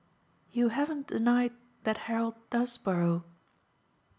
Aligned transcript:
"You 0.51 0.69
haven't 0.69 1.05
denied 1.05 1.53
that 1.83 1.99
Harold 2.09 2.33
does 2.49 2.75
borrow." 2.75 3.23